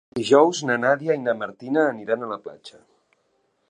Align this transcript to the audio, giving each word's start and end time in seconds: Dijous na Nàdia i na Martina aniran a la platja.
Dijous 0.17 0.61
na 0.69 0.77
Nàdia 0.85 1.17
i 1.19 1.27
na 1.27 1.37
Martina 1.43 1.87
aniran 1.93 2.25
a 2.29 2.35
la 2.35 2.43
platja. 2.47 2.85